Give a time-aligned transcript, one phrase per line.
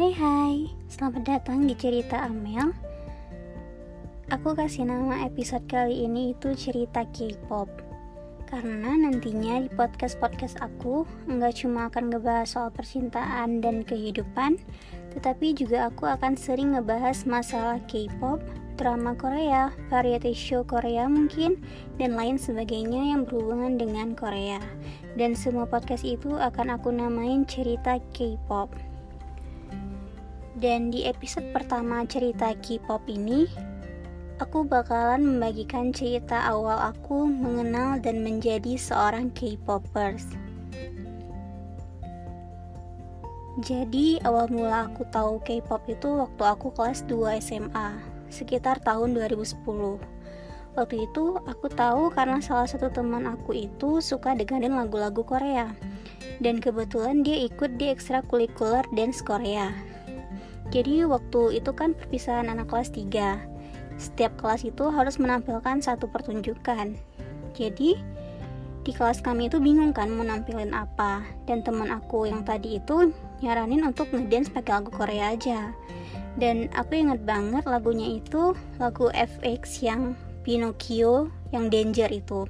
[0.00, 0.56] Hai hai,
[0.88, 2.72] selamat datang di cerita Amel.
[4.32, 7.68] Aku kasih nama episode kali ini itu cerita K-pop.
[8.48, 14.56] Karena nantinya di podcast-podcast aku nggak cuma akan ngebahas soal percintaan dan kehidupan
[15.12, 18.40] Tetapi juga aku akan sering ngebahas masalah K-pop,
[18.80, 21.60] drama Korea, variety show Korea mungkin,
[22.00, 24.64] dan lain sebagainya yang berhubungan dengan Korea.
[25.20, 28.72] Dan semua podcast itu akan aku namain cerita K-pop
[30.60, 33.48] dan di episode pertama cerita K-pop ini,
[34.36, 40.28] aku bakalan membagikan cerita awal aku mengenal dan menjadi seorang K-popers.
[43.64, 47.96] Jadi awal mula aku tahu K-pop itu waktu aku kelas 2 SMA,
[48.28, 49.64] sekitar tahun 2010.
[50.76, 55.72] Waktu itu aku tahu karena salah satu teman aku itu suka dengerin lagu-lagu Korea.
[56.40, 59.89] Dan kebetulan dia ikut di ekstrakurikuler dance Korea
[60.70, 63.42] jadi waktu itu kan perpisahan anak kelas 3.
[64.00, 66.94] Setiap kelas itu harus menampilkan satu pertunjukan.
[67.52, 67.98] Jadi
[68.80, 73.12] di kelas kami itu bingung kan mau nampilin apa dan teman aku yang tadi itu
[73.44, 75.76] nyaranin untuk ngedance pakai lagu Korea aja
[76.40, 82.48] dan aku inget banget lagunya itu lagu FX yang Pinocchio yang Danger itu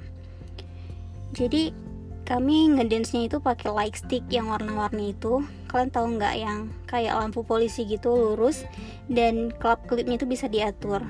[1.34, 1.74] jadi
[2.22, 7.46] kami ngedance-nya itu pakai light stick yang warna-warni itu kalian tahu nggak yang kayak lampu
[7.46, 8.66] polisi gitu lurus
[9.06, 11.06] dan klip klipnya itu bisa diatur.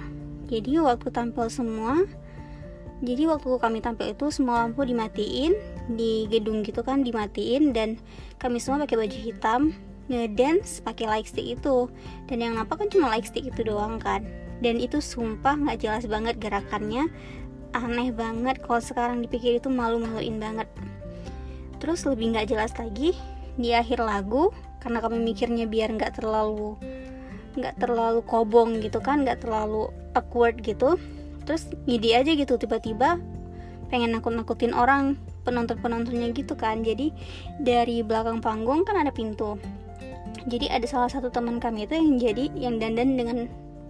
[0.52, 2.04] Jadi waktu tampil semua
[3.00, 5.56] jadi waktu kami tampil itu semua lampu dimatiin
[5.96, 7.96] di gedung gitu kan dimatiin dan
[8.36, 9.72] kami semua pakai baju hitam
[10.12, 11.88] ngedance pakai light stick itu.
[12.28, 14.20] Dan yang nampak kan cuma light stick itu doang kan.
[14.60, 17.08] Dan itu sumpah nggak jelas banget gerakannya.
[17.72, 20.68] Aneh banget kalau sekarang dipikir itu malu-maluin banget.
[21.80, 23.16] Terus lebih nggak jelas lagi
[23.58, 26.74] di akhir lagu karena kami mikirnya biar nggak terlalu
[27.58, 30.96] nggak terlalu kobong gitu kan nggak terlalu awkward gitu.
[31.44, 33.18] Terus ngidi aja gitu tiba-tiba
[33.90, 36.86] pengen nakut-nakutin orang penonton-penontonnya gitu kan.
[36.86, 37.10] Jadi
[37.58, 39.58] dari belakang panggung kan ada pintu.
[40.46, 43.38] Jadi ada salah satu teman kami itu yang jadi yang dandan dengan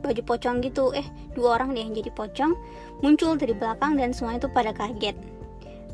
[0.00, 0.96] baju pocong gitu.
[0.96, 1.04] Eh
[1.36, 2.56] dua orang deh yang jadi pocong
[3.04, 5.14] muncul dari belakang dan semua itu pada kaget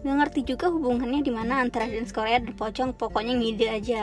[0.04, 4.02] Gak ngerti juga hubungannya di mana antara dance Korea dan pocong pokoknya ngide aja.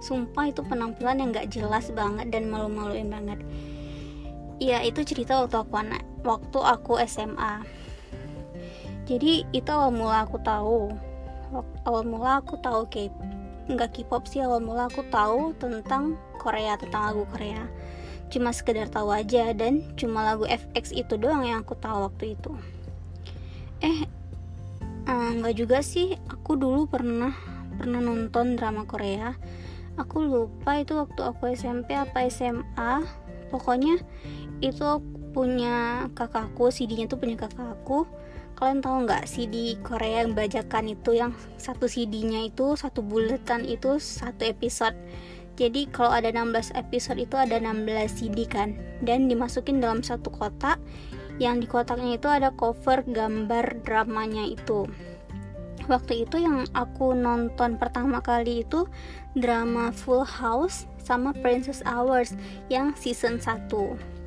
[0.00, 3.38] Sumpah itu penampilan yang gak jelas banget dan malu-maluin banget.
[4.58, 7.80] Ya itu cerita waktu aku anak waktu aku SMA
[9.10, 10.94] jadi itu awal mula aku tahu.
[11.82, 13.10] Awal mula aku tahu K
[13.66, 17.66] nggak K-pop sih awal mula aku tahu tentang Korea tentang lagu Korea.
[18.30, 22.54] Cuma sekedar tahu aja dan cuma lagu FX itu doang yang aku tahu waktu itu.
[23.82, 24.06] Eh
[25.08, 26.18] nggak juga sih.
[26.28, 27.32] Aku dulu pernah
[27.80, 29.32] pernah nonton drama Korea.
[29.96, 33.04] Aku lupa itu waktu aku SMP apa SMA
[33.50, 33.98] pokoknya
[34.60, 35.02] itu
[35.32, 38.04] punya kakakku CD-nya tuh punya kakakku.
[38.60, 43.96] Kalian tahu nggak CD Korea yang bajakan itu yang satu CD-nya itu satu buletan itu
[43.96, 44.94] satu episode?
[45.56, 48.76] Jadi kalau ada 16 episode itu ada 16 CD kan?
[49.04, 50.80] Dan dimasukin dalam satu kotak
[51.40, 54.84] yang di kotaknya itu ada cover gambar dramanya itu.
[55.88, 58.86] Waktu itu yang aku nonton pertama kali itu
[59.34, 62.36] drama Full House sama Princess Hours
[62.70, 64.20] yang season 1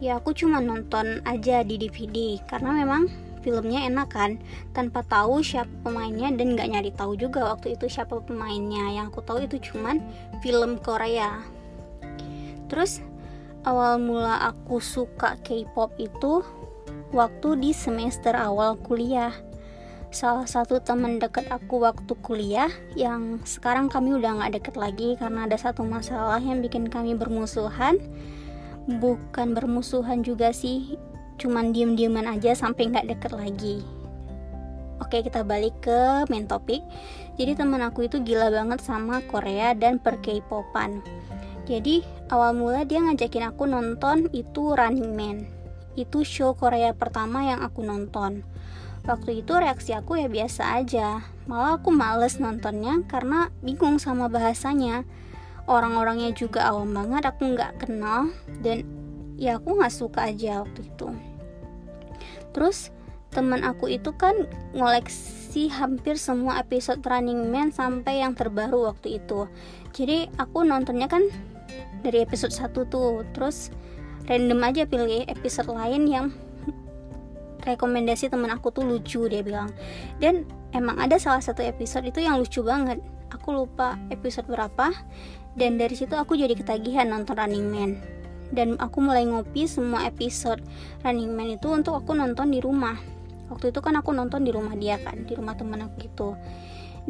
[0.00, 3.12] ya aku cuma nonton aja di DVD karena memang
[3.44, 4.40] filmnya enak kan
[4.72, 9.00] tanpa tahu siapa pemainnya dan nggak nyari tahu juga waktu itu siapa pemainnya.
[9.00, 10.00] Yang aku tahu itu cuman
[10.44, 11.40] film Korea.
[12.68, 13.00] Terus
[13.64, 16.40] awal mula aku suka K-pop itu
[17.12, 19.34] waktu di semester awal kuliah.
[20.10, 25.46] Salah satu teman dekat aku waktu kuliah yang sekarang kami udah nggak deket lagi karena
[25.46, 28.00] ada satu masalah yang bikin kami bermusuhan.
[28.90, 30.98] Bukan bermusuhan juga sih,
[31.38, 33.86] cuman diem-dieman aja sampai nggak deket lagi.
[34.98, 36.82] Oke kita balik ke main topik.
[37.38, 41.00] Jadi teman aku itu gila banget sama Korea dan per K-popan.
[41.70, 45.50] Jadi awal mula dia ngajakin aku nonton itu Running Man.
[45.98, 48.46] Itu show Korea pertama yang aku nonton.
[49.02, 51.26] Waktu itu reaksi aku ya biasa aja.
[51.50, 55.02] Malah aku males nontonnya karena bingung sama bahasanya.
[55.66, 58.30] Orang-orangnya juga awam banget, aku nggak kenal
[58.62, 58.86] dan
[59.34, 61.08] ya aku nggak suka aja waktu itu.
[62.54, 62.94] Terus
[63.30, 64.34] teman aku itu kan
[64.74, 69.46] ngoleksi hampir semua episode Running Man sampai yang terbaru waktu itu.
[69.94, 71.26] Jadi aku nontonnya kan
[72.02, 73.24] dari episode 1 tuh.
[73.36, 73.70] Terus
[74.26, 76.26] random aja pilih episode lain yang
[77.64, 79.70] rekomendasi temen aku tuh lucu dia bilang.
[80.18, 83.00] Dan emang ada salah satu episode itu yang lucu banget.
[83.30, 84.90] Aku lupa episode berapa.
[85.54, 87.90] Dan dari situ aku jadi ketagihan nonton Running Man.
[88.50, 90.62] Dan aku mulai ngopi semua episode
[91.06, 92.98] Running Man itu untuk aku nonton di rumah.
[93.50, 96.28] Waktu itu kan aku nonton di rumah dia kan di rumah teman aku gitu.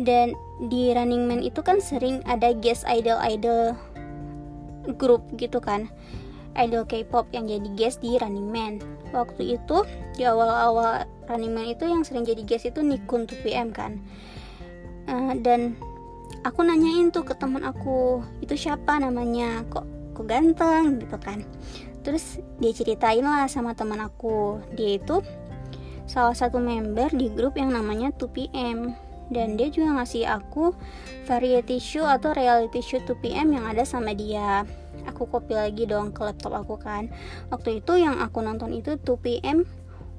[0.01, 0.33] Dan
[0.73, 3.77] di Running Man itu kan sering ada guest idol idol
[4.97, 5.91] grup gitu kan.
[6.59, 8.83] Idol K-pop yang jadi guest di Running Man.
[9.15, 9.87] Waktu itu
[10.19, 14.03] di awal-awal Running Man itu yang sering jadi guest itu Nikun 2PM kan.
[15.07, 15.79] Uh, dan
[16.43, 19.63] aku nanyain tuh ke teman aku itu siapa namanya?
[19.71, 19.87] Kok
[20.19, 20.99] kok ganteng?
[20.99, 21.47] gitu kan.
[22.03, 24.59] Terus dia ceritain lah sama teman aku.
[24.75, 25.23] Dia itu
[26.11, 30.75] salah satu member di grup yang namanya 2PM dan dia juga ngasih aku
[31.25, 34.67] variety show atau reality show 2PM yang ada sama dia.
[35.07, 37.09] Aku copy lagi dong ke laptop aku kan.
[37.49, 39.65] Waktu itu yang aku nonton itu 2PM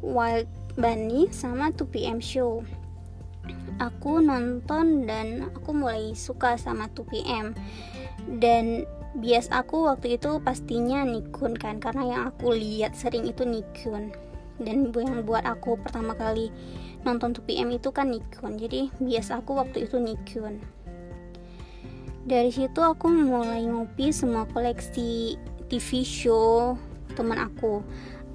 [0.02, 0.50] Wild
[0.80, 2.64] Bunny sama 2PM show.
[3.78, 7.58] Aku nonton dan aku mulai suka sama 2PM
[8.40, 14.16] dan bias aku waktu itu pastinya Nikun kan karena yang aku lihat sering itu Nikun.
[14.62, 16.54] Dan yang buat aku pertama kali
[17.04, 20.62] nonton 2PM itu kan Nikun jadi bias aku waktu itu Nikun
[22.22, 26.78] dari situ aku mulai ngopi semua koleksi TV show
[27.18, 27.82] teman aku.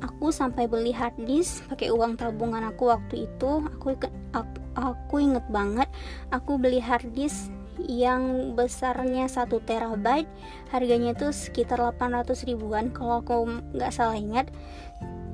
[0.05, 3.63] Aku sampai beli hard disk pakai uang tabungan aku waktu itu.
[3.79, 3.97] Aku
[4.35, 5.89] aku, aku inget banget
[6.35, 10.29] aku beli hard disk yang besarnya 1 terabyte
[10.73, 14.49] harganya itu sekitar 800 ribuan kalau aku nggak salah ingat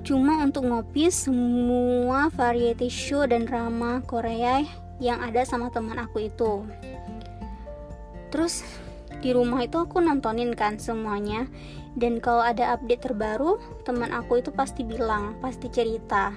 [0.03, 4.67] cuma untuk ngopi semua variety show dan drama Korea
[4.99, 6.67] yang ada sama teman aku itu.
[8.35, 8.67] Terus
[9.23, 11.47] di rumah itu aku nontonin kan semuanya.
[11.93, 16.33] Dan kalau ada update terbaru teman aku itu pasti bilang pasti cerita.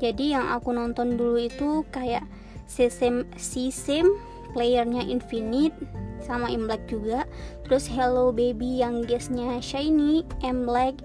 [0.00, 2.24] Jadi yang aku nonton dulu itu kayak
[2.64, 4.08] Sesame Sesame
[4.56, 5.76] playernya Infinite
[6.24, 7.28] sama Imlek juga.
[7.68, 10.96] Terus Hello Baby yang guestnya Shiny Imlek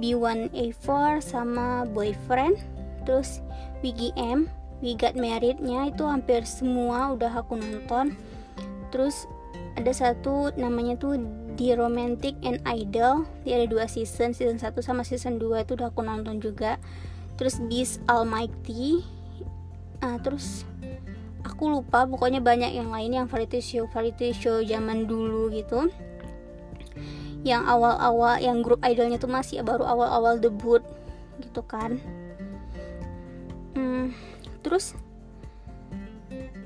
[0.00, 2.60] B1A4 sama Boyfriend.
[3.04, 3.42] Terus
[3.82, 4.46] WGM
[4.82, 8.14] We Got Married-nya itu hampir semua udah aku nonton.
[8.94, 9.26] Terus
[9.78, 11.18] ada satu namanya tuh
[11.56, 13.24] The Romantic and Idol.
[13.44, 16.78] Dia ada dua season season 1 sama season 2 itu udah aku nonton juga.
[17.38, 19.02] Terus Beast Almighty.
[20.02, 20.66] Uh, terus
[21.46, 25.90] aku lupa pokoknya banyak yang lain yang variety show variety show zaman dulu gitu
[27.42, 30.82] yang awal-awal yang grup idolnya tuh masih baru awal-awal debut
[31.42, 31.98] gitu kan.
[33.74, 34.14] Hmm,
[34.62, 34.94] terus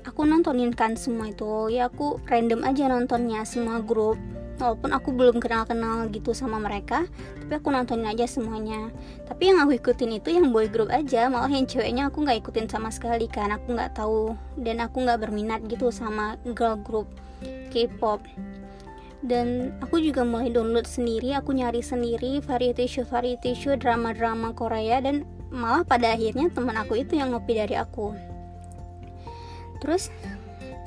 [0.05, 1.73] aku nontonin kan semua itu.
[1.73, 4.17] Ya aku random aja nontonnya semua grup
[4.57, 7.05] walaupun aku belum kenal-kenal gitu sama mereka
[7.45, 8.93] tapi aku nontonin aja semuanya.
[9.25, 12.69] Tapi yang aku ikutin itu yang boy group aja malah yang ceweknya aku nggak ikutin
[12.69, 14.37] sama sekali kan aku nggak tahu.
[14.61, 17.09] Dan aku nggak berminat gitu sama girl group
[17.69, 18.21] K-pop
[19.27, 25.03] dan aku juga mulai download sendiri aku nyari sendiri variety show variety show drama-drama Korea
[25.03, 28.15] dan malah pada akhirnya teman aku itu yang ngopi dari aku.
[29.83, 30.09] Terus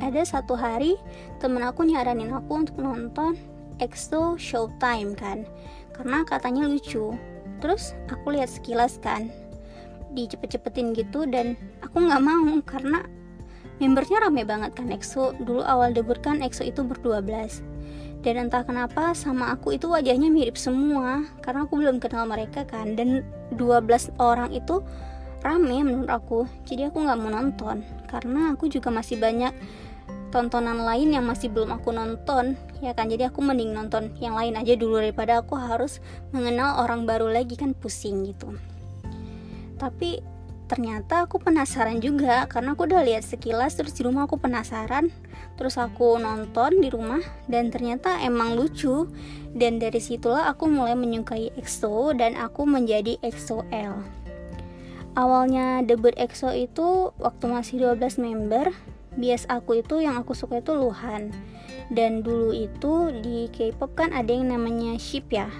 [0.00, 0.96] ada satu hari
[1.38, 3.36] temen aku nyaranin aku untuk nonton
[3.80, 5.44] EXO Showtime kan
[5.96, 7.12] karena katanya lucu.
[7.60, 9.28] Terus aku lihat sekilas kan
[10.16, 11.54] dicepet-cepetin gitu dan
[11.84, 13.04] aku nggak mau karena
[13.80, 15.36] membernya rame banget kan EXO.
[15.44, 17.60] Dulu awal debut kan EXO itu berdua belas
[18.20, 21.24] dan entah kenapa sama aku itu wajahnya mirip semua.
[21.40, 22.92] Karena aku belum kenal mereka kan.
[22.92, 23.24] Dan
[23.56, 24.84] 12 orang itu
[25.40, 26.44] rame menurut aku.
[26.68, 27.80] Jadi aku nggak mau nonton.
[28.12, 29.56] Karena aku juga masih banyak
[30.30, 32.60] tontonan lain yang masih belum aku nonton.
[32.84, 33.08] Ya kan?
[33.08, 36.04] Jadi aku mending nonton yang lain aja dulu daripada aku harus
[36.36, 38.52] mengenal orang baru lagi kan pusing gitu.
[39.80, 40.20] Tapi
[40.70, 45.10] ternyata aku penasaran juga karena aku udah lihat sekilas terus di rumah aku penasaran.
[45.58, 47.18] Terus aku nonton di rumah
[47.50, 49.10] dan ternyata emang lucu.
[49.50, 54.20] Dan dari situlah aku mulai menyukai EXO dan aku menjadi EXO-L
[55.18, 58.70] awalnya debut EXO itu waktu masih 12 member.
[59.18, 61.34] Bias aku itu yang aku suka itu Luhan.
[61.90, 65.50] Dan dulu itu di K-pop kan ada yang namanya ship ya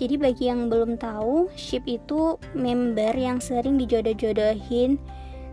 [0.00, 4.96] jadi bagi yang belum tahu ship itu member yang sering dijodoh-jodohin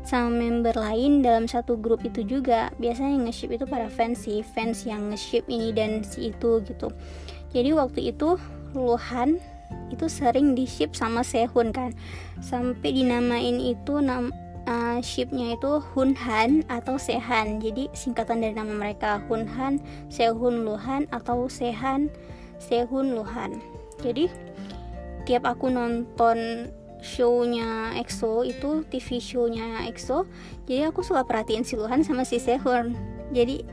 [0.07, 2.71] sama member lain dalam satu grup itu juga.
[2.79, 6.87] Biasanya nge-ship itu para fans sih fans yang nge-ship ini dan si itu gitu.
[7.51, 8.39] Jadi waktu itu
[8.71, 9.41] Luhan
[9.89, 11.91] itu sering di ship sama Sehun kan.
[12.39, 14.31] Sampai dinamain itu nam
[14.65, 17.59] uh, shipnya itu Hunhan atau Sehan.
[17.59, 22.07] Jadi singkatan dari nama mereka Hunhan Sehun Luhan atau Sehan
[22.57, 24.31] Sehun Luhan jadi
[25.27, 30.27] tiap aku nonton shownya EXO itu TV shownya EXO
[30.67, 32.95] jadi aku suka perhatiin si Luhan sama si Sehun
[33.31, 33.63] jadi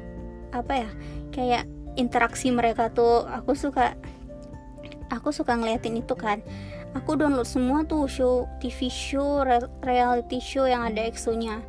[0.55, 0.91] apa ya
[1.35, 1.65] kayak
[1.97, 3.99] interaksi mereka tuh aku suka
[5.11, 6.43] aku suka ngeliatin itu kan.
[6.97, 9.45] Aku download semua tuh show TV show
[9.85, 11.61] reality show yang ada EXO-nya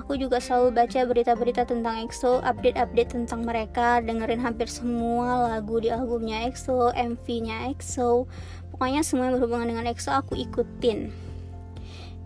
[0.00, 5.88] aku juga selalu baca berita-berita tentang EXO update-update tentang mereka dengerin hampir semua lagu di
[5.88, 8.28] albumnya EXO MV-nya EXO.
[8.74, 11.14] Pokoknya semua yang berhubungan dengan EXO aku ikutin.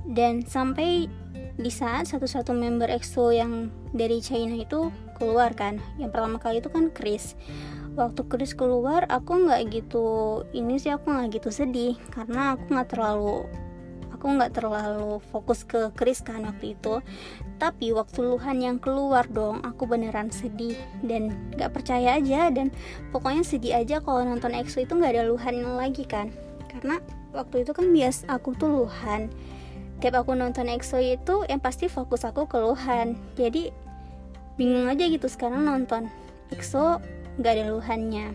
[0.09, 1.07] Dan sampai
[1.59, 5.83] di saat satu-satu member EXO yang dari China itu keluar kan.
[5.99, 7.35] Yang pertama kali itu kan Chris.
[7.99, 10.07] Waktu Chris keluar aku nggak gitu
[10.55, 11.99] ini sih aku nggak gitu sedih.
[12.15, 13.45] Karena aku nggak terlalu
[14.19, 16.99] aku nggak terlalu fokus ke Chris kan waktu itu.
[17.63, 20.75] Tapi waktu Luhan yang keluar dong aku beneran sedih
[21.07, 22.51] dan nggak percaya aja.
[22.51, 22.75] Dan
[23.15, 26.35] pokoknya sedih aja kalau nonton EXO itu nggak ada Luhan lagi kan.
[26.67, 26.99] Karena
[27.31, 29.31] waktu itu kan bias aku tuh Luhan.
[30.03, 33.75] Tiap aku nonton EXO itu yang pasti fokus aku keluhan jadi
[34.55, 36.11] bingung aja gitu sekarang nonton
[36.51, 37.03] EXO
[37.39, 38.35] nggak ada luhannya.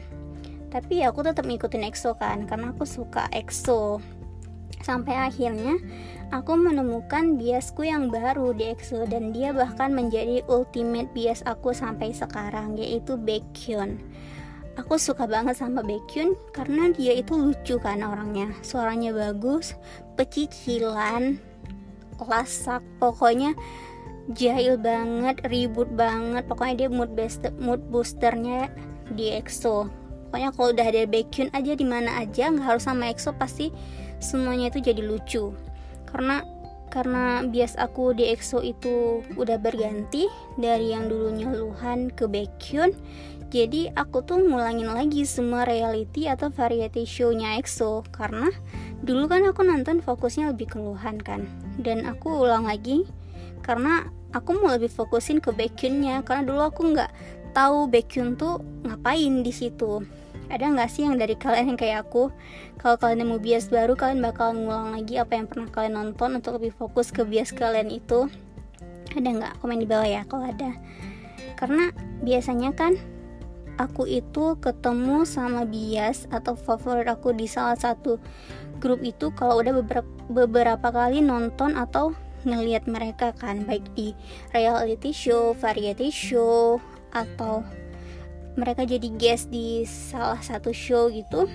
[0.72, 4.04] Tapi aku tetap ngikutin EXO kan karena aku suka EXO
[4.82, 5.78] sampai akhirnya
[6.34, 12.10] aku menemukan biasku yang baru di EXO dan dia bahkan menjadi ultimate bias aku sampai
[12.10, 14.02] sekarang yaitu Baekhyun.
[14.74, 18.50] Aku suka banget sama Baekhyun karena dia itu lucu kan orangnya.
[18.66, 19.78] Suaranya bagus
[20.18, 21.38] pecicilan
[22.18, 23.54] lasak pokoknya
[24.34, 26.50] jahil banget ribut banget.
[26.50, 28.74] Pokoknya dia mood booster mood boosternya
[29.14, 30.03] di EXO
[30.34, 33.70] pokoknya kalau udah ada Baekhyun aja di mana aja nggak harus sama EXO pasti
[34.18, 35.54] semuanya itu jadi lucu.
[36.10, 36.42] Karena
[36.90, 40.26] karena bias aku di EXO itu udah berganti
[40.58, 42.98] dari yang dulunya Luhan ke Baekhyun
[43.54, 48.02] jadi aku tuh ngulangin lagi semua reality atau variety show-nya EXO.
[48.10, 48.50] Karena
[49.06, 51.46] dulu kan aku nonton fokusnya lebih keluhan kan
[51.78, 53.06] dan aku ulang lagi
[53.62, 56.26] karena aku mau lebih fokusin ke Baekhyunnya.
[56.26, 57.14] Karena dulu aku nggak
[57.54, 58.58] tahu Baekhyun tuh
[58.90, 60.02] ngapain di situ
[60.50, 62.32] ada nggak sih yang dari kalian yang kayak aku?
[62.82, 66.60] Kalau kalian mau bias baru kalian bakal ngulang lagi apa yang pernah kalian nonton untuk
[66.60, 68.28] lebih fokus ke bias kalian itu.
[69.14, 69.54] Ada nggak?
[69.62, 70.76] Komen di bawah ya kalau ada.
[71.56, 71.94] Karena
[72.26, 72.98] biasanya kan
[73.78, 78.22] aku itu ketemu sama bias atau favorit aku di salah satu
[78.78, 84.12] grup itu kalau udah beberapa beberapa kali nonton atau ngelihat mereka kan baik di
[84.52, 86.78] reality show, variety show
[87.16, 87.64] atau
[88.54, 91.50] mereka jadi guest di salah satu show gitu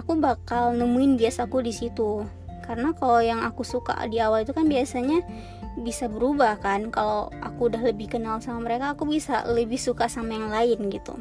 [0.00, 2.24] aku bakal nemuin bias aku di situ.
[2.64, 5.22] Karena kalau yang aku suka di awal itu kan biasanya
[5.82, 6.88] bisa berubah kan.
[6.94, 11.18] Kalau aku udah lebih kenal sama mereka aku bisa lebih suka sama yang lain gitu.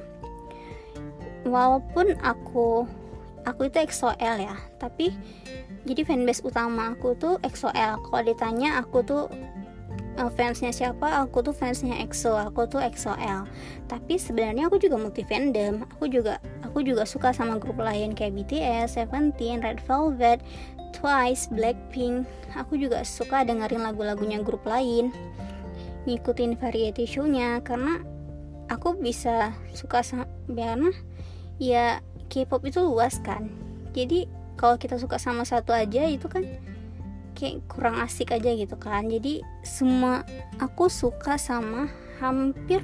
[1.48, 2.86] Walaupun aku
[3.48, 4.56] aku itu EXO-L ya.
[4.78, 5.10] Tapi
[5.88, 9.59] jadi fanbase utama aku tuh EXO-L kalau ditanya aku tuh uh,
[10.28, 11.24] fansnya siapa?
[11.24, 13.48] Aku tuh fansnya EXO aku tuh EXO-L
[13.88, 15.88] tapi sebenarnya aku juga multi fandom.
[15.96, 20.44] Aku juga aku juga suka sama grup lain kayak BTS, Seventeen, Red Velvet,
[20.92, 22.28] Twice, Blackpink.
[22.60, 25.16] Aku juga suka dengerin lagu-lagunya grup lain
[26.04, 27.64] ngikutin variety show-nya.
[27.64, 28.04] Karena
[28.68, 30.92] aku bisa suka sama karena
[31.62, 33.50] ya K-pop itu luas kan.
[33.98, 36.46] Jadi kalau kita suka sama satu aja itu kan
[37.40, 39.08] kayak kurang asik aja gitu kan.
[39.08, 40.28] Jadi semua
[40.60, 41.88] aku suka sama
[42.20, 42.84] hampir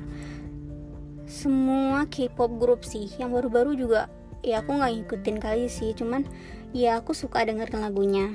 [1.28, 3.12] semua K-pop grup sih.
[3.20, 4.08] Yang baru-baru juga
[4.40, 5.92] ya aku nggak ngikutin kali sih.
[5.92, 6.24] Cuman
[6.72, 8.32] ya aku suka dengerin lagunya.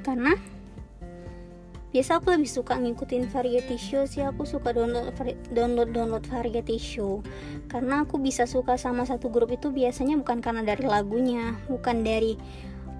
[0.00, 0.32] Karena
[1.90, 4.24] biasa aku lebih suka ngikutin variety show sih.
[4.24, 5.12] Aku suka download
[5.52, 7.20] download download variety show.
[7.68, 12.40] Karena aku bisa suka sama satu grup itu biasanya bukan karena dari lagunya bukan dari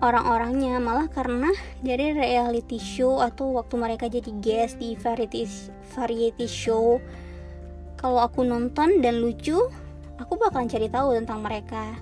[0.01, 0.81] orang-orangnya.
[0.81, 1.53] Malah karena
[1.85, 5.47] dari reality show atau waktu mereka jadi guest di variety
[5.93, 6.99] variety show
[8.01, 9.61] kalau aku nonton dan lucu
[10.17, 12.01] aku bakalan cari tahu tentang mereka.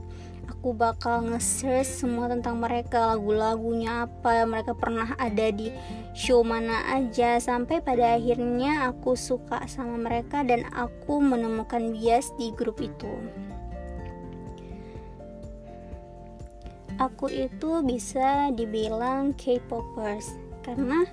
[0.48, 5.70] Aku bakal nge-search semua tentang mereka lagu-lagunya apa mereka pernah ada di
[6.18, 7.38] show mana aja.
[7.38, 13.10] Sampai pada akhirnya aku suka sama mereka dan aku menemukan bias di grup itu
[16.98, 20.36] aku itu bisa dibilang K-popers.
[20.66, 21.06] Karena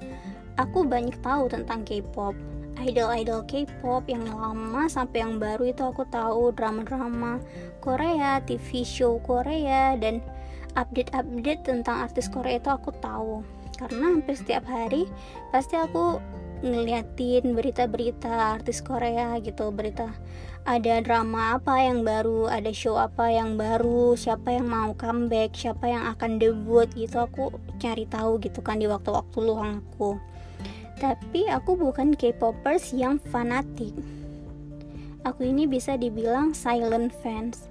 [0.59, 2.35] aku banyak tahu tentang K-pop.
[2.75, 6.51] Idol-idol K-pop yang lama sampai yang baru itu aku tahu.
[6.51, 7.39] Drama-drama
[7.79, 10.19] Korea, TV show Korea dan
[10.75, 13.45] update-update tentang artis Korea itu aku tahu.
[13.79, 15.07] Karena hampir setiap hari
[15.55, 16.19] pasti aku
[16.63, 20.13] ngeliatin berita-berita artis Korea gitu berita
[20.65, 25.85] ada drama apa yang baru ada show apa yang baru siapa yang mau comeback siapa
[25.85, 30.17] yang akan debut gitu aku cari tahu gitu kan di waktu-waktu luang aku.
[30.95, 33.91] Tapi aku bukan K-popers yang fanatik.
[35.27, 37.67] Aku ini bisa dibilang silent fans.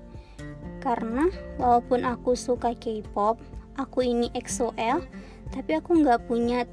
[0.85, 3.41] Karena walaupun aku suka K-pop
[3.75, 5.03] aku ini EXO-L
[5.51, 6.67] tapi aku nggak punya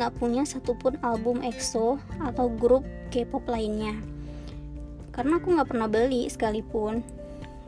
[0.00, 4.00] nggak punya satupun album EXO atau grup K-pop lainnya.
[5.12, 7.04] Karena aku nggak pernah beli sekalipun.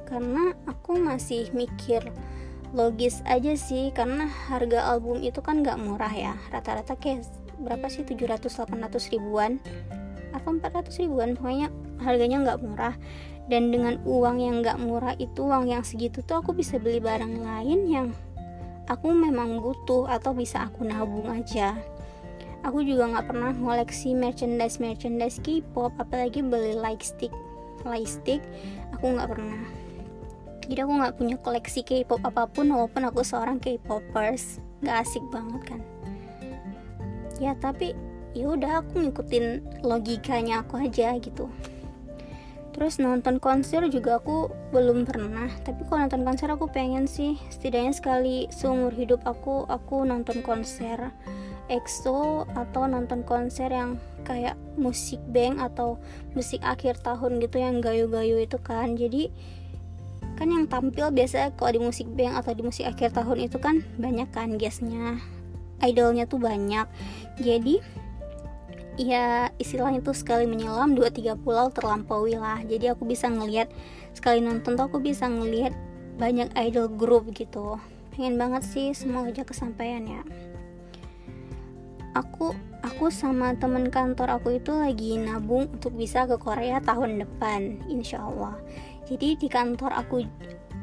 [0.08, 2.00] Karena aku masih mikir
[2.72, 6.32] logis aja sih karena harga album itu kan nggak murah ya.
[6.48, 7.28] Rata-rata kayak
[7.60, 8.00] berapa sih?
[8.08, 9.60] 700-800 ribuan
[10.32, 11.36] atau 400 ribuan.
[11.36, 11.68] Pokoknya
[12.00, 12.96] harganya nggak murah.
[13.52, 17.44] Dan dengan uang yang nggak murah itu uang yang segitu tuh aku bisa beli barang
[17.44, 18.08] lain yang
[18.92, 21.78] aku memang butuh atau bisa aku nabung aja
[22.62, 27.34] aku juga nggak pernah koleksi merchandise merchandise K-pop apalagi beli light stick
[27.82, 28.42] light stick
[28.94, 29.62] aku nggak pernah.
[30.62, 35.62] Jadi aku nggak punya koleksi K-pop apa pun walaupun aku seorang K-popers nggak asik banget
[35.74, 35.80] kan.
[37.42, 37.98] Ya tapi
[38.32, 41.50] ya udah aku ngikutin logikanya aku aja gitu.
[42.72, 47.36] Terus nonton konser juga aku belum pernah tapi kalau nonton konser aku pengen sih.
[47.50, 51.10] Setidaknya sekali seumur hidup aku aku nonton konser
[51.72, 53.96] EXO atau nonton konser yang
[54.28, 55.96] kayak musik band atau
[56.36, 58.92] musik akhir tahun gitu yang gayu-gayu itu kan.
[58.92, 59.32] Jadi
[60.36, 63.80] kan yang tampil biasa kalau di musik band atau di musik akhir tahun itu kan
[63.96, 65.16] banyak kan guestnya.
[65.80, 66.86] Idolnya tuh banyak.
[67.40, 67.80] Jadi
[69.00, 72.60] ya istilahnya tuh sekali menyelam dua tiga pulau terlampaui lah.
[72.68, 73.72] Jadi aku bisa ngelihat
[74.12, 75.72] sekali nonton tuh aku bisa ngelihat
[76.20, 77.80] banyak idol group gitu.
[78.12, 80.20] Pengen banget sih semoga aja kesampaian ya
[82.12, 82.52] aku
[82.84, 88.20] aku sama temen kantor aku itu lagi nabung untuk bisa ke Korea tahun depan insya
[88.24, 88.56] Allah.
[89.08, 90.24] Jadi di kantor aku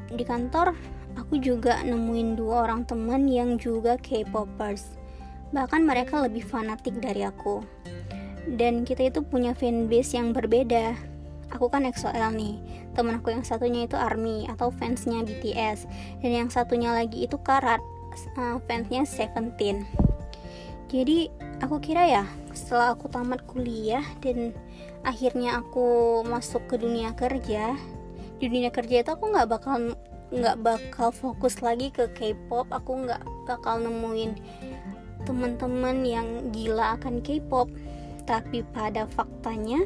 [0.10, 0.74] di kantor
[1.14, 4.98] aku juga nemuin dua orang temen yang juga K-popers.
[5.54, 7.62] Bahkan mereka lebih fanatik dari aku.
[8.50, 10.98] Dan kita itu punya fanbase yang berbeda.
[11.54, 12.58] Aku kan EXO-L nih.
[12.94, 15.86] Temen aku yang satunya itu ARMY atau fansnya BTS
[16.22, 17.82] dan yang satunya lagi itu Karat.
[18.34, 20.09] Uh, fansnya Seventeen
[20.90, 21.30] jadi
[21.62, 24.58] aku kira ya setelah aku tamat kuliah dan
[25.06, 27.78] akhirnya aku masuk ke dunia kerja
[28.40, 29.94] di dunia kerja itu aku nggak bakal
[30.30, 32.70] nggak bakal fokus lagi ke K-pop.
[32.70, 34.38] Aku nggak bakal nemuin
[35.26, 37.68] teman-teman yang gila akan K-pop.
[38.30, 39.82] Tapi pada faktanya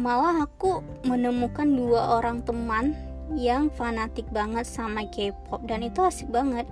[0.00, 2.96] malah aku menemukan dua orang teman
[3.36, 5.62] yang fanatik banget sama K-pop.
[5.68, 6.64] Dan itu asik banget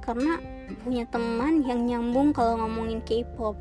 [0.00, 0.38] karena
[0.76, 3.56] punya teman yang nyambung kalau ngomongin K-pop.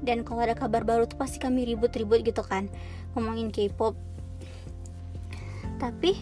[0.00, 2.68] Dan kalau ada kabar baru tuh pasti kami ribut-ribut gitu kan
[3.12, 3.96] ngomongin K-pop.
[5.80, 6.16] Tapi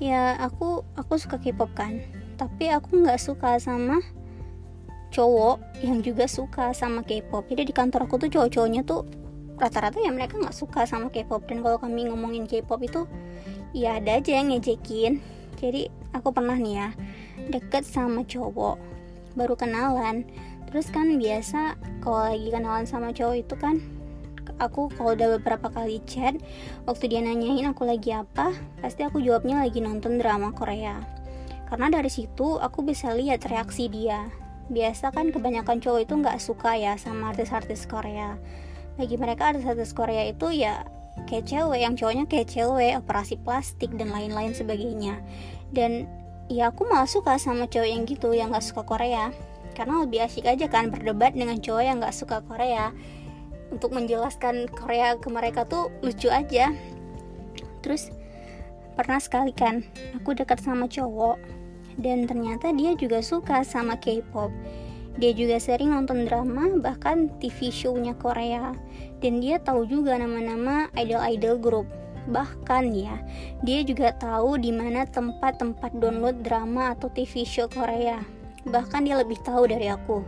[0.00, 2.00] ya aku aku suka K-pop kan.
[2.36, 4.00] Tapi aku nggak suka sama
[5.12, 7.48] cowok yang juga suka sama K-pop.
[7.48, 9.04] Jadi di kantor aku tuh cowok-cowoknya tuh
[9.56, 11.48] rata-rata ya mereka nggak suka sama K-pop.
[11.48, 13.08] Dan kalau kami ngomongin K-pop itu
[13.72, 15.20] ya ada aja yang ngejekin.
[15.56, 16.88] Jadi aku pernah nih ya
[17.48, 18.95] deket sama cowok
[19.36, 20.24] baru kenalan.
[20.66, 23.78] Terus kan biasa kalau lagi kenalan sama cowok itu kan
[24.58, 26.40] aku kalau udah beberapa kali chat
[26.88, 31.04] waktu dia nanyain aku lagi apa pasti aku jawabnya lagi nonton drama Korea.
[31.66, 34.30] Karena dari situ aku bisa lihat reaksi dia.
[34.66, 38.34] Biasa kan kebanyakan cowok itu nggak suka ya sama artis-artis Korea.
[38.98, 40.86] Bagi mereka artis-artis Korea itu ya
[41.26, 45.18] kayak cewek yang cowoknya kayak cewek operasi plastik dan lain-lain sebagainya.
[45.74, 46.06] Dan
[46.46, 49.34] ya aku malah suka sama cowok yang gitu yang nggak suka Korea
[49.74, 52.94] karena lebih asik aja kan berdebat dengan cowok yang nggak suka Korea
[53.68, 56.70] untuk menjelaskan Korea ke mereka tuh lucu aja
[57.82, 58.08] terus
[58.94, 59.84] pernah sekali kan
[60.16, 61.36] aku dekat sama cowok
[61.96, 64.52] dan ternyata dia juga suka sama K-pop.
[65.16, 68.76] Dia juga sering nonton drama, bahkan TV show-nya Korea.
[69.24, 71.88] Dan dia tahu juga nama-nama idol-idol grup.
[72.26, 73.22] Bahkan ya,
[73.62, 78.22] dia juga tahu di mana tempat-tempat download drama atau TV show Korea.
[78.66, 80.26] Bahkan dia lebih tahu dari aku.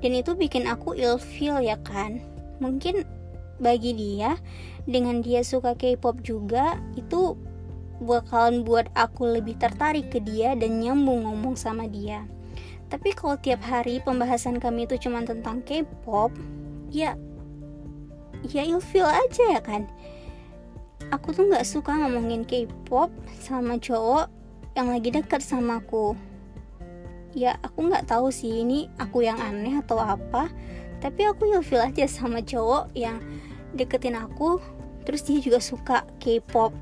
[0.00, 2.20] Dan itu bikin aku ilfeel ya kan.
[2.60, 3.04] Mungkin
[3.60, 4.36] bagi dia,
[4.88, 7.36] dengan dia suka K-pop juga, itu
[8.00, 12.28] bakalan buat aku lebih tertarik ke dia dan nyambung ngomong sama dia.
[12.86, 16.30] Tapi kalau tiap hari pembahasan kami itu cuma tentang K-pop,
[16.92, 17.16] ya
[18.46, 19.88] ya ilfeel aja ya kan.
[21.14, 24.26] Aku tuh nggak suka ngomongin K-pop sama cowok
[24.74, 26.18] yang lagi dekat sama aku.
[27.30, 30.50] Ya aku nggak tahu sih ini aku yang aneh atau apa,
[30.98, 33.22] tapi aku ilfeel aja sama cowok yang
[33.78, 34.58] deketin aku,
[35.06, 36.74] terus dia juga suka K-pop.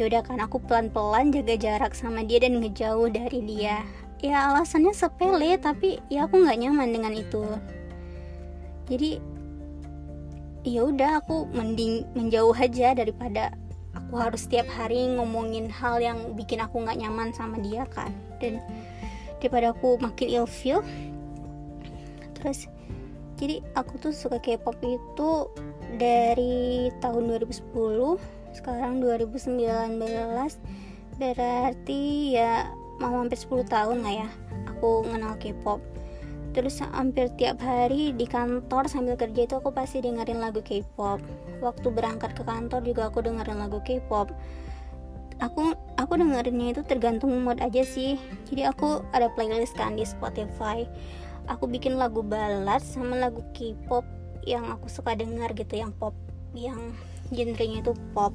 [0.00, 3.84] Yaudah kan aku pelan-pelan jaga jarak sama dia dan ngejauh dari dia.
[4.24, 7.44] Ya alasannya sepele tapi ya aku gak nyaman dengan itu.
[8.88, 9.33] Jadi
[10.64, 13.52] ya udah aku mending menjauh aja daripada
[13.94, 18.10] aku harus setiap hari ngomongin hal yang bikin aku nggak nyaman sama dia kan.
[18.40, 18.58] Dan
[19.44, 20.80] daripada aku makin ilfeel
[22.32, 22.64] terus
[23.36, 25.52] jadi aku tuh suka K-pop itu
[26.00, 30.00] dari tahun 2010 sekarang 2019
[31.20, 32.02] berarti
[32.40, 32.72] ya
[33.04, 34.28] mau hampir 10 tahun lah ya
[34.64, 35.84] aku kenal K-pop
[36.54, 41.18] terus hampir tiap hari di kantor sambil kerja itu aku pasti dengerin lagu K-pop.
[41.58, 44.30] Waktu berangkat ke kantor juga aku dengerin lagu K-pop.
[45.42, 48.14] Aku aku dengerinnya itu tergantung mood aja sih.
[48.46, 50.86] Jadi aku ada playlist kan di Spotify.
[51.50, 54.06] Aku bikin lagu balad sama lagu K-pop
[54.46, 56.14] yang aku suka dengar gitu yang pop
[56.54, 56.94] yang
[57.34, 58.30] genrenya itu pop.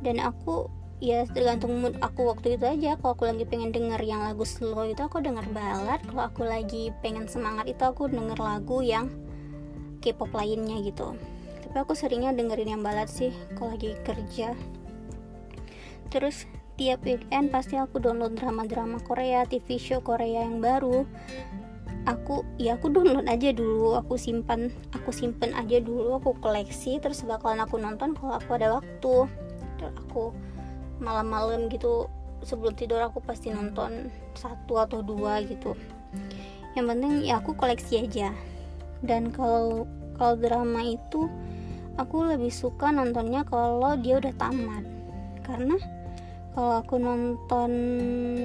[0.00, 0.72] Dan aku
[1.04, 2.96] ya tergantung mood aku waktu itu aja.
[2.96, 6.88] Kalau aku lagi pengen denger yang lagu slow itu aku denger balad kalau aku lagi
[7.04, 9.12] pengen semangat itu aku denger lagu yang
[10.00, 11.12] K-pop lainnya gitu.
[11.60, 14.56] Tapi aku seringnya dengerin yang balad sih kalau lagi kerja.
[16.08, 16.48] Terus
[16.80, 21.04] tiap weekend pasti aku download drama-drama Korea TV show Korea yang baru.
[22.04, 23.96] Aku ya aku download aja dulu.
[24.00, 26.16] Aku simpan aku simpen aja dulu.
[26.16, 29.28] Aku koleksi terus bakalan aku nonton kalau aku ada waktu.
[29.80, 30.32] Terus aku
[31.02, 32.06] malam-malam gitu
[32.44, 35.74] sebelum tidur aku pasti nonton satu atau dua gitu.
[36.76, 38.30] Yang penting ya aku koleksi aja.
[39.00, 39.88] Dan kalau
[40.20, 41.26] kalau drama itu
[41.98, 44.84] aku lebih suka nontonnya kalau dia udah tamat.
[45.42, 45.76] Karena
[46.54, 47.70] kalau aku nonton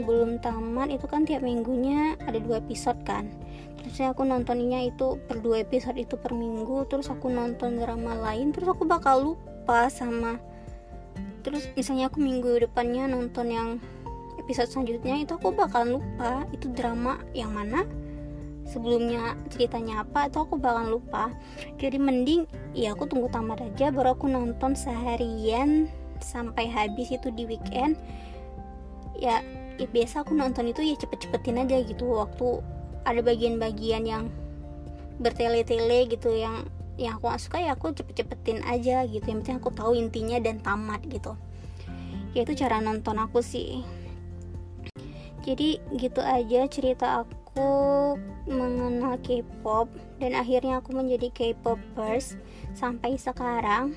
[0.08, 3.30] belum tamat itu kan tiap minggunya ada dua episode kan.
[3.80, 8.52] Terusnya aku nontonnya itu per dua episode itu per minggu terus aku nonton drama lain
[8.52, 10.36] terus aku bakal lupa sama
[11.42, 13.70] terus misalnya aku minggu depannya nonton yang
[14.40, 17.86] episode selanjutnya itu aku bakal lupa itu drama yang mana
[18.70, 21.34] sebelumnya ceritanya apa atau aku bakal lupa.
[21.82, 22.46] Jadi mending
[22.78, 25.90] ya aku tunggu tamat aja baru aku nonton seharian
[26.22, 27.98] sampai habis itu di weekend.
[29.18, 29.42] Ya,
[29.82, 32.62] ya biasa aku nonton itu ya cepet-cepetin aja gitu waktu
[33.04, 34.24] ada bagian-bagian yang
[35.20, 36.64] bertele-tele gitu yang
[37.00, 39.24] yang aku gak suka ya aku cepet-cepetin aja gitu.
[39.24, 41.40] Yang penting aku tahu intinya dan tamat gitu.
[42.36, 43.82] Ya itu cara nonton aku sih.
[45.48, 49.88] Jadi gitu aja cerita aku mengenal K-pop
[50.20, 52.36] dan akhirnya aku menjadi K-popers
[52.76, 53.96] sampai sekarang.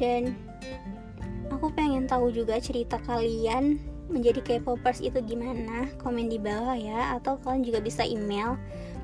[0.00, 0.32] Dan
[1.52, 3.76] aku pengen tahu juga cerita kalian
[4.08, 5.92] menjadi K-popers itu gimana?
[6.00, 8.56] Komen di bawah ya atau kalian juga bisa email.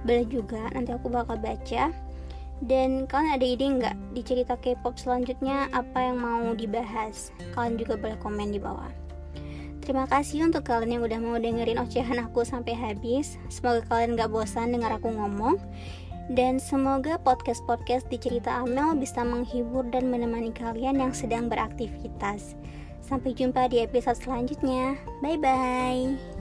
[0.08, 1.92] Boleh juga nanti aku bakal baca
[2.62, 7.34] dan kalian ada ide nggak di cerita K-pop selanjutnya apa yang mau dibahas?
[7.58, 8.90] Kalian juga boleh komen di bawah.
[9.84, 13.36] Terima kasih untuk kalian yang udah mau dengerin ocehan aku sampai habis.
[13.52, 15.60] Semoga kalian gak bosan dengar aku ngomong.
[16.32, 22.56] Dan semoga podcast-podcast di cerita Amel bisa menghibur dan menemani kalian yang sedang beraktivitas.
[23.04, 24.96] Sampai jumpa di episode selanjutnya.
[25.20, 26.33] Bye bye.